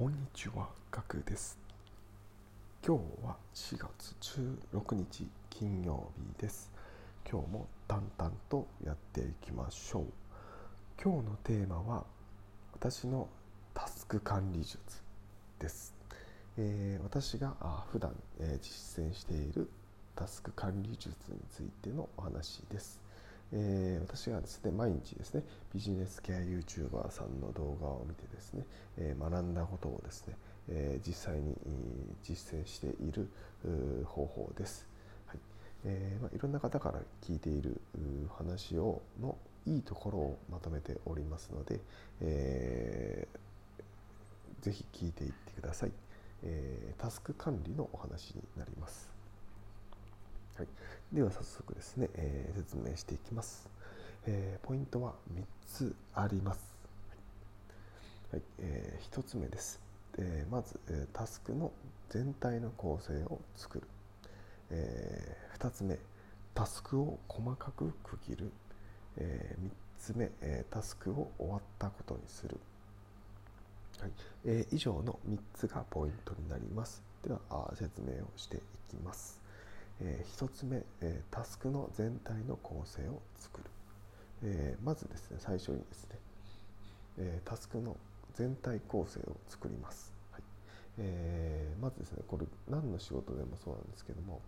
[0.00, 1.58] こんにちは、ガクです。
[2.82, 4.16] 今日は4月
[4.72, 6.70] 16日金曜日です。
[7.30, 10.04] 今日も淡々とやっていきましょう。
[11.04, 12.06] 今日のテーマは
[12.72, 13.28] 私の
[13.74, 14.80] タスク管理術
[15.58, 15.94] です。
[16.56, 19.68] えー私があ普段、えー実践している
[20.16, 23.02] タスク管理術についてのお話です。
[23.52, 25.42] えー私がですね毎日ですね
[25.74, 28.64] ビジネス系 YouTuber さんの動画を見てですね、
[28.96, 30.34] えー学んだことをですね、
[30.68, 31.56] えー実際に
[32.22, 33.28] 実践している
[34.04, 34.86] 方法です。
[35.26, 35.38] はい
[35.84, 37.80] えーまあ、いろんな方から聞いている
[38.36, 41.80] 話をのいいところをまとめておりますので、
[42.20, 43.38] えー
[44.64, 45.92] ぜひ聞いていってください、
[46.42, 49.10] えータスク管理のお話になります。
[50.56, 50.68] はい、
[51.12, 53.68] では早速ですね、えー説明していきます、
[54.26, 56.60] えーポイントは3つあります。
[58.30, 59.80] はいえー1つ目です。
[60.18, 61.72] えーまず、えータスクの
[62.10, 63.88] 全体の構成を作る。
[64.70, 65.98] え2つ目、
[66.54, 68.52] タスクを細かく区切る。
[69.16, 72.56] え3つ目、えータスクを終わったことにする。
[73.98, 74.12] はい
[74.44, 77.02] えー以上の3つがポイントになります。
[77.24, 79.39] では、あ説明をしていきます。
[80.00, 83.64] え1つ目、えータスクの全体の構成を作る。
[84.42, 86.18] えーまずですね、最初にですね、
[87.18, 87.96] えタスクの
[88.34, 90.12] 全体構成を作ります。
[90.32, 90.42] はい
[90.98, 94.40] えーまずですね、これ何の仕事でもそうなんですけども、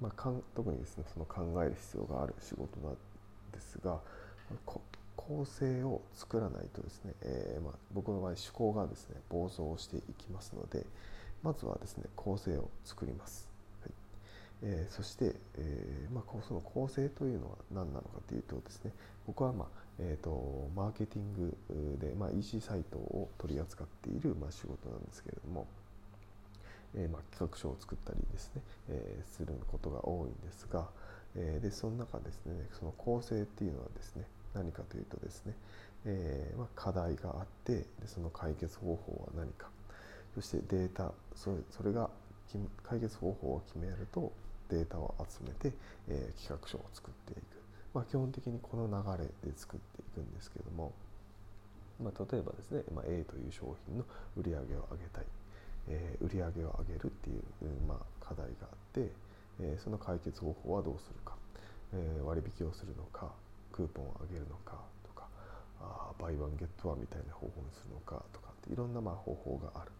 [0.00, 2.96] まあ、かん特にですね、その考える必要がある仕事なん
[3.52, 4.00] ですが、
[4.64, 4.80] こ
[5.16, 10.86] 構成を作らないとですね、えまあ、僕の場合思考がですね暴走していきますので
[11.42, 13.47] まずはですね構成を作ります、
[14.62, 18.92] えーそして、えーまあ、その構成というのは何なのかというとですね
[19.26, 19.68] 僕は、まあ
[20.00, 21.56] えー、とマーケティング
[21.98, 25.66] で、まあ、EC サイトを取り扱っている、まあ、仕事なんですけれども、
[26.96, 30.88] えーまあ、企画書を作ったりですね、えーすることが多いんですが、
[31.36, 34.24] えーでその中ですねその構成っていうのはですね
[34.54, 35.52] 何かというとですね、
[36.06, 39.68] えーまあ、課題があってでその解決方法は何か。
[40.34, 42.08] そしてデータそれそれが
[42.82, 44.32] 解決方法を決めると
[44.68, 45.76] データを集めて、
[46.08, 47.46] えー企画書を作っていく、
[47.94, 50.92] まあ、基本的にこの流れで作っていくんですけども、
[52.02, 54.04] まあ、例えばですね、まあ、A という商品の
[54.36, 55.24] 売り上げを上げたい、
[55.88, 57.42] えー売り上げを上げるっていう、
[57.88, 59.10] まあ、課題があって、
[59.60, 61.34] えーその解決方法はどうするか、
[61.94, 63.32] えー割引をするのか
[63.72, 65.26] クーポンを上げるのかとか
[65.80, 69.92] あバイワンゲットワンみたいな方法にするのかとかっていろんなまあ方法がある。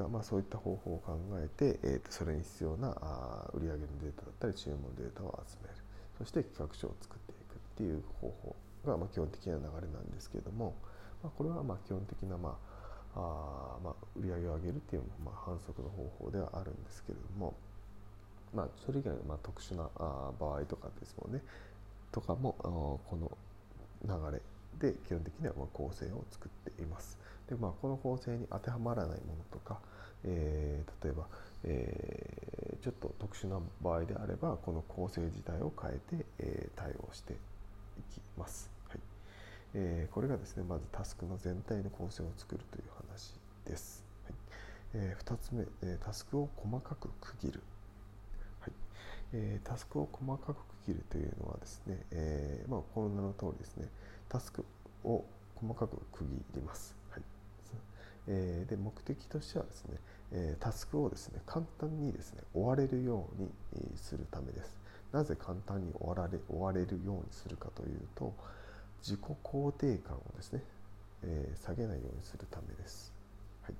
[0.00, 5.74] が、まあ、そういった方法を考えて、えーとそれに必要なあ売上のデータだったり注文データを集める
[6.18, 8.56] そして企画書を作っていくっていう方法
[8.86, 10.74] がまあ基本的な流れなんですけれども、
[11.22, 12.70] まあ、これはまあ基本的なまあ
[13.16, 17.54] あまあ売上を上げるっていうまあ反則の方法ではあるんですけれども、
[18.54, 21.42] まあ、それ以外のまあ特殊なあ場合とかですもんね
[22.12, 23.30] とかもあこの
[24.04, 27.18] 流れで基本的にはまあ構成を作っています。
[27.50, 29.80] でまあ、この構成に当てはまらないものとか、
[30.24, 31.26] えー例えば、
[31.64, 37.36] えーちょっと特殊な場合であればこの構成自体を変えて、えー対応してい
[38.14, 38.70] きます。
[38.88, 39.00] はい
[39.74, 43.34] えーこれがですねまずタスクの全体の構成を作るという話
[43.66, 44.04] です。
[44.24, 44.34] はい
[44.94, 47.62] えー2つ目、えータスクを細かく区切る。
[48.60, 48.72] はい
[49.32, 53.88] えータスクを細かく区切るというのはですね、えーまあ、この名の通りですね
[54.28, 54.64] タスク
[55.04, 55.24] を
[55.56, 56.99] 細かく区切ります。
[58.32, 59.98] えで目的としてはですね、
[60.32, 63.50] えタスクをですね簡単にですね終われるように
[63.96, 64.78] するためです。
[65.12, 68.32] なぜ簡単に終われ終われるようにするかというと
[69.02, 70.62] 自己肯定感をですね、
[71.24, 73.12] え下げないようにするためです。
[73.62, 73.74] はい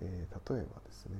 [0.00, 1.12] えー例えばですね、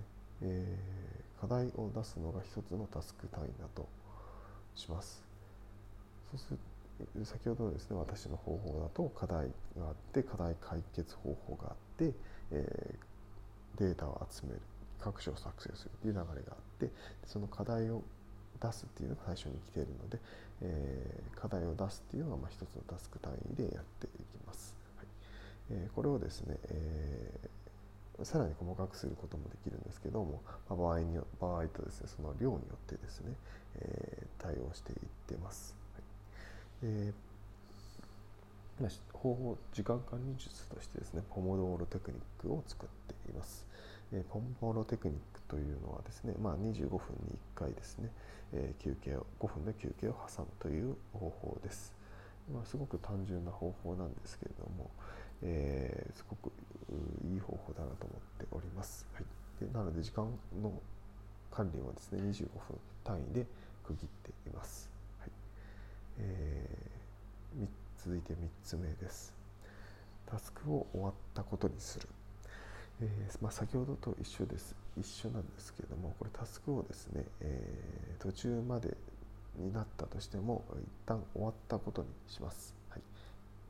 [0.43, 1.09] えー
[1.41, 3.87] 課題を出すのが一つのタスク単位だと
[4.75, 5.23] します。
[6.33, 6.59] そうする
[7.25, 9.49] 先ほどのですね私の方法だと課題
[9.79, 12.13] があって課題解決方法があって、
[12.53, 13.09] えー
[13.77, 14.61] データを集める
[14.99, 16.93] 各種を作成するという流れがあって
[17.25, 18.03] その課題を
[18.61, 20.19] 出すっていうのが最初に来ているので、
[20.63, 24.75] えー課題を出すっていうのがまあ一つのタスク単位でやっていきます。
[24.97, 25.07] はい
[25.71, 33.33] えーこれをですね、えーさらに細かくすることもできるんですけども、まあ、場合に場合とですねその量によってですね、
[33.77, 34.99] えー対応していっ
[35.29, 35.78] てます。
[36.83, 37.29] えー
[38.81, 43.67] まあ方法時間管理術としてですねポモドーロテクニックを作っています。
[44.13, 46.99] えポンポロテクニックというのはですね、まあ、25分
[47.29, 48.11] に1回ですね、
[48.53, 51.93] え休憩を5分の休憩を挟むという方法です。
[52.53, 54.91] まあ、すごく単純な方法なんですけれども、
[55.43, 56.51] えー、すごく
[57.23, 59.07] いい方法だなと思っております。
[59.13, 59.25] はい、
[59.61, 60.25] でなので時間
[60.63, 60.73] の
[61.51, 63.47] 管理はですね25分単位で
[63.85, 64.88] 区切っています。
[66.19, 67.67] えー、
[68.05, 69.35] 続いて3つ目です。
[70.27, 72.09] タスクを終わったことにする。
[73.01, 78.97] えー、まあ、先ほどと一緒です一緒なんですけれどもこれタスクをですね、えー、途中まで
[79.57, 82.75] になったとしても一旦終わったことにします。
[82.91, 83.01] はい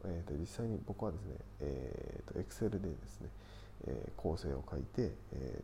[0.04, 3.28] えー、と実際に僕はですね、えーと、Excel でですね、
[3.86, 5.62] えー、構成を書いて、え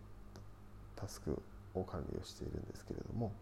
[0.97, 1.41] ー、タスク
[1.75, 3.33] を管理をしているんですけれども、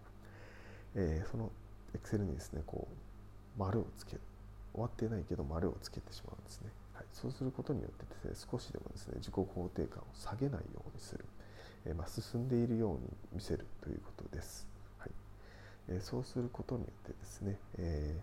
[0.94, 1.50] えー、その
[1.96, 3.11] Excel にですねこう
[3.56, 4.20] 丸をつける
[4.72, 11.25] 終わってないけど丸をつけてしまうんですね、はい、そうすることによってですね少しでもですね自己肯定感を下げないようにする、
[11.87, 13.00] えー、まあ、進んでいるように
[13.32, 14.66] 見せるということです、
[14.99, 15.10] はい。
[15.88, 18.20] えー、そうすることによってですね、え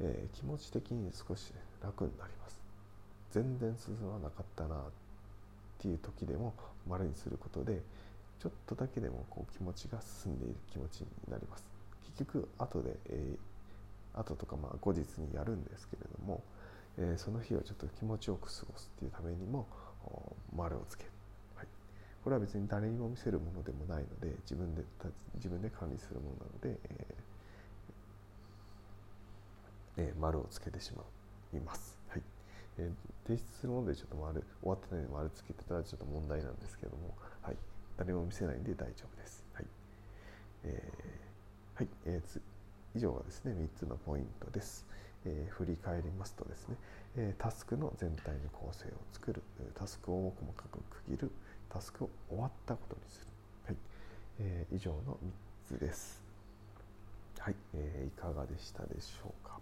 [0.00, 2.60] え気持ち的に少し楽になります。
[3.30, 4.78] 全然進まなかったなっ
[5.78, 6.52] ていう時でも
[6.88, 7.80] 丸にすることで
[8.40, 11.64] ちょっとだけでもこう気持ちが進んでいる気持ちになります。
[12.06, 13.38] 結局後で、えー、
[14.14, 16.42] 後とかまあ後日にやるんですけれども、
[16.98, 19.66] えー、その日をちょっと気持ちよく過ごすっていうためにも
[20.54, 21.10] 丸をつける、
[21.56, 21.66] はい、
[22.22, 24.82] これは別に誰にも見せるものでもないので自分で
[25.36, 31.02] 自分で管理するものなので、えーえー、丸をつけてしま
[31.56, 32.22] います、はい。
[32.78, 37.56] えー、提出するものでちょっと丸終わってないので丸つけてたらちょっと問題なんですけども、はい、
[37.96, 39.44] 誰も見せないんで大丈夫です。
[39.54, 39.66] はい。
[40.64, 42.40] えー、はい、えー、
[42.94, 44.86] 以上がですね、3つのポイントです。
[45.26, 46.76] えー、振り返りますとですね、
[47.16, 49.42] えー、タスクの全体の構成を作る、
[49.74, 51.30] タスクを細かく区切る、
[51.70, 53.26] タスクを終わったことにする。
[53.66, 53.76] はい。
[54.40, 55.18] えー、以上の
[55.68, 56.22] 3つです。
[57.38, 59.58] はい、えー、いかがでしたでしょうか。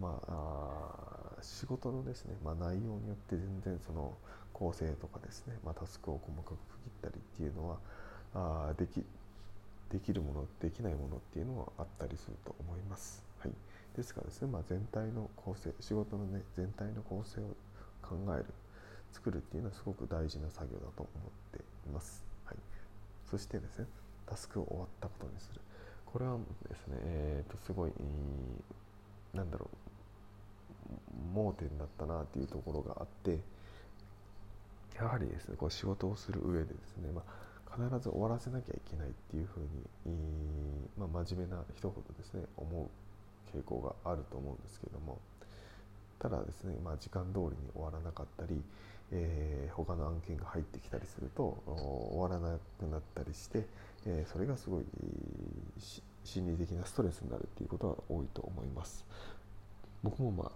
[0.00, 4.12] まあ、あ仕事のですね、まあ、内容によって全然その
[4.52, 7.78] 構成とかですね、まあ、タスクを細かく区切ったりっていうのは
[8.34, 9.02] あでき
[9.90, 13.24] できるものできないものっていうのはあったりすると思います。
[13.38, 13.52] はい、
[13.96, 17.56] ですからですね、まあ、全体の構成仕事のね全体の構成を
[18.02, 18.46] 考える
[19.12, 21.58] 作るっていうのはすごく大事な作業だと思って
[21.88, 22.24] います。
[22.44, 22.56] はい、
[23.30, 23.86] そしてですね
[24.26, 25.60] タスクを終わったことにする
[26.04, 26.38] これは
[26.68, 27.92] ですね、えー、とすごい
[29.34, 33.38] なんだろう盲点だったなっていうところがあって
[34.96, 37.47] やはりですねこう仕事をする上でですね、まあ、
[37.78, 39.68] 必ず終わらせなきゃいけないっていうふうに、
[40.98, 45.18] まあ、真面目な一言ですね思う傾向があると思うんですけども。
[46.18, 48.60] ただですね、まあ、時間通りに終わらなかったり、
[49.12, 53.64] えー、他の案件が入ってきたりすると終わらなくなったりして、
[54.04, 54.84] えー、それがすごい
[56.24, 59.06] 心理的なストレスになるっていうことは多いと思います。
[60.02, 60.50] 僕もまあ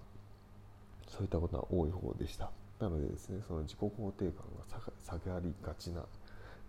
[1.09, 2.51] そういったことは多い方でした。
[2.81, 6.05] なのでですねその自己肯定感が下がりがちな、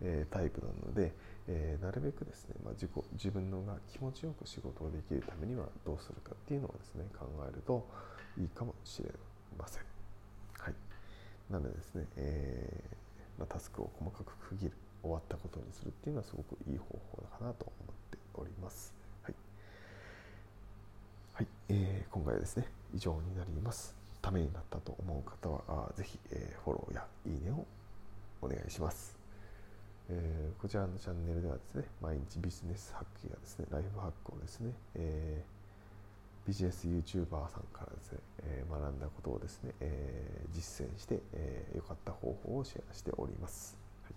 [0.03, 1.13] えー、タイプなので、
[1.47, 7.88] えー、なるべくですね、まあ、自己自分のが気持ちよく仕事をできるためにはどうするかっていうのをですね考えると
[8.38, 9.09] いいかもしれ
[9.57, 9.83] ません。
[10.59, 10.73] はい、
[11.50, 14.71] なのでですね、えーまあ、タスクを細かく区切る
[15.01, 18.94] 終わったことにするっていうのはすごくいい方法だかなと思っております。
[19.23, 19.35] はい、
[21.33, 23.95] はいえー、今回はですね以上になります。
[24.22, 27.65] ためになったと思う方はぜひ、えー、フォローやいいねを
[28.41, 29.23] お願いします。
[30.10, 43.77] えー、こちらのチャンネルではですね毎日ビジネスハックやですねライフハックをですね、えー、ビジネス YouTuber さんからですね、えー、学んだことをですね、えー、実践して、えー、かった方法をシェアしております。
[44.03, 44.13] はい、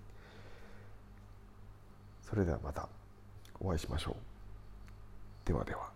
[2.22, 2.88] それではまた
[3.60, 4.14] お会いしましょう。
[5.46, 5.95] ではでは。